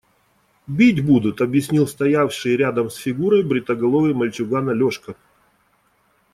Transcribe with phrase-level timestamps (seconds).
[0.65, 5.13] Бить будут,– объяснил стоявший рядом с Фигурой бритоголовый мальчуган Алешка.